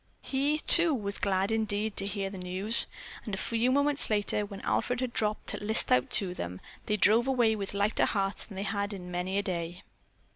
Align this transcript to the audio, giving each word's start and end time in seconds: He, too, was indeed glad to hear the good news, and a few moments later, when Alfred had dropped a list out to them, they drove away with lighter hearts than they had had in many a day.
He, 0.23 0.57
too, 0.57 0.95
was 0.95 1.19
indeed 1.19 1.91
glad 1.95 1.97
to 1.97 2.07
hear 2.07 2.31
the 2.31 2.39
good 2.39 2.43
news, 2.47 2.87
and 3.23 3.35
a 3.35 3.37
few 3.37 3.71
moments 3.71 4.09
later, 4.09 4.47
when 4.47 4.59
Alfred 4.61 4.99
had 4.99 5.13
dropped 5.13 5.53
a 5.53 5.63
list 5.63 5.91
out 5.91 6.09
to 6.09 6.33
them, 6.33 6.59
they 6.87 6.97
drove 6.97 7.27
away 7.27 7.55
with 7.55 7.75
lighter 7.75 8.05
hearts 8.05 8.43
than 8.47 8.55
they 8.55 8.63
had 8.63 8.93
had 8.93 8.93
in 8.95 9.11
many 9.11 9.37
a 9.37 9.43
day. 9.43 9.83